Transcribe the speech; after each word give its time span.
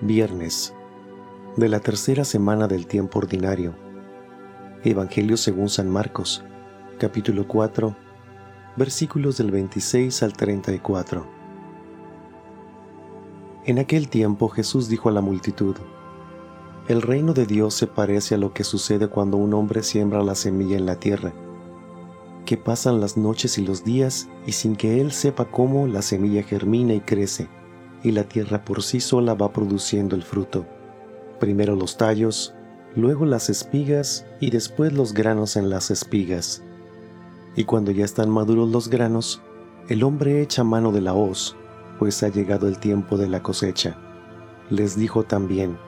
Viernes 0.00 0.72
de 1.56 1.68
la 1.68 1.80
tercera 1.80 2.24
semana 2.24 2.68
del 2.68 2.86
tiempo 2.86 3.18
ordinario. 3.18 3.74
Evangelio 4.84 5.36
según 5.36 5.68
San 5.68 5.90
Marcos, 5.90 6.44
capítulo 7.00 7.48
4, 7.48 7.96
versículos 8.76 9.38
del 9.38 9.50
26 9.50 10.22
al 10.22 10.34
34. 10.34 11.26
En 13.64 13.80
aquel 13.80 14.08
tiempo 14.08 14.48
Jesús 14.48 14.88
dijo 14.88 15.08
a 15.08 15.12
la 15.12 15.20
multitud, 15.20 15.74
El 16.86 17.02
reino 17.02 17.34
de 17.34 17.44
Dios 17.44 17.74
se 17.74 17.88
parece 17.88 18.36
a 18.36 18.38
lo 18.38 18.52
que 18.54 18.62
sucede 18.62 19.08
cuando 19.08 19.36
un 19.36 19.52
hombre 19.52 19.82
siembra 19.82 20.22
la 20.22 20.36
semilla 20.36 20.76
en 20.76 20.86
la 20.86 21.00
tierra, 21.00 21.32
que 22.46 22.56
pasan 22.56 23.00
las 23.00 23.16
noches 23.16 23.58
y 23.58 23.66
los 23.66 23.82
días 23.82 24.28
y 24.46 24.52
sin 24.52 24.76
que 24.76 25.00
él 25.00 25.10
sepa 25.10 25.46
cómo 25.46 25.88
la 25.88 26.02
semilla 26.02 26.44
germina 26.44 26.94
y 26.94 27.00
crece 27.00 27.48
y 28.02 28.12
la 28.12 28.24
tierra 28.24 28.64
por 28.64 28.82
sí 28.82 29.00
sola 29.00 29.34
va 29.34 29.52
produciendo 29.52 30.16
el 30.16 30.22
fruto. 30.22 30.66
Primero 31.40 31.76
los 31.76 31.96
tallos, 31.96 32.54
luego 32.94 33.26
las 33.26 33.50
espigas 33.50 34.26
y 34.40 34.50
después 34.50 34.92
los 34.92 35.14
granos 35.14 35.56
en 35.56 35.70
las 35.70 35.90
espigas. 35.90 36.62
Y 37.56 37.64
cuando 37.64 37.90
ya 37.90 38.04
están 38.04 38.30
maduros 38.30 38.70
los 38.70 38.88
granos, 38.88 39.42
el 39.88 40.02
hombre 40.02 40.42
echa 40.42 40.64
mano 40.64 40.92
de 40.92 41.00
la 41.00 41.14
hoz, 41.14 41.56
pues 41.98 42.22
ha 42.22 42.28
llegado 42.28 42.68
el 42.68 42.78
tiempo 42.78 43.16
de 43.16 43.28
la 43.28 43.42
cosecha. 43.42 43.96
Les 44.70 44.96
dijo 44.96 45.24
también, 45.24 45.78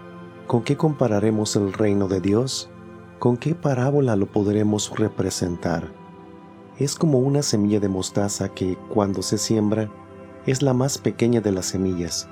¿con 0.47 0.63
qué 0.63 0.77
compararemos 0.77 1.55
el 1.57 1.73
reino 1.73 2.09
de 2.09 2.21
Dios? 2.21 2.71
¿Con 3.19 3.37
qué 3.37 3.55
parábola 3.55 4.17
lo 4.17 4.27
podremos 4.27 4.91
representar? 4.99 5.93
Es 6.79 6.95
como 6.95 7.19
una 7.19 7.43
semilla 7.43 7.79
de 7.79 7.89
mostaza 7.89 8.49
que, 8.49 8.79
cuando 8.89 9.21
se 9.21 9.37
siembra, 9.37 9.91
es 10.46 10.63
la 10.63 10.74
más 10.74 10.99
pequeña 10.99 11.41
de 11.41 11.52
las 11.52 11.66
semillas, 11.66 12.29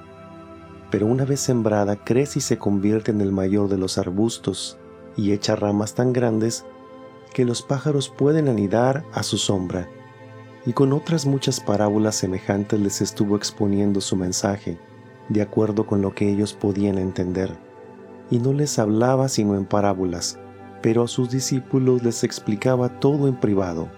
pero 0.91 1.07
una 1.07 1.25
vez 1.25 1.41
sembrada 1.41 1.97
crece 1.97 2.39
y 2.39 2.43
se 2.43 2.59
convierte 2.59 3.11
en 3.11 3.21
el 3.21 3.33
mayor 3.33 3.69
de 3.69 3.79
los 3.79 3.99
arbustos 3.99 4.79
y 5.17 5.33
echa 5.33 5.57
ramas 5.57 5.95
tan 5.95 6.13
grandes 6.13 6.65
que 7.35 7.45
los 7.45 7.63
pájaros 7.63 8.09
pueden 8.09 8.49
anidar 8.49 9.05
a 9.13 9.23
su 9.23 9.37
sombra. 9.37 9.89
Y 10.65 10.73
con 10.73 10.93
otras 10.93 11.27
muchas 11.27 11.61
parábolas 11.61 12.17
semejantes 12.17 12.81
les 12.81 13.01
estuvo 13.01 13.37
exponiendo 13.37 14.01
su 14.01 14.17
mensaje, 14.17 14.79
de 15.29 15.43
acuerdo 15.43 15.87
con 15.87 16.03
lo 16.03 16.15
que 16.15 16.29
ellos 16.29 16.55
podían 16.55 16.99
entender. 16.99 17.57
Y 18.31 18.39
no 18.39 18.53
les 18.53 18.79
hablaba 18.79 19.29
sino 19.29 19.57
en 19.57 19.65
parábolas, 19.65 20.39
pero 20.83 21.03
a 21.03 21.09
sus 21.09 21.31
discípulos 21.31 22.03
les 22.03 22.25
explicaba 22.25 23.01
todo 23.01 23.29
en 23.29 23.37
privado. 23.37 23.89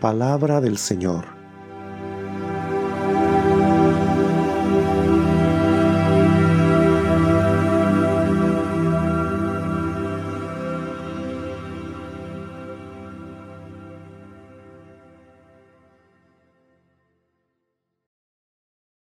Palabra 0.00 0.60
del 0.60 0.78
Señor. 0.78 1.37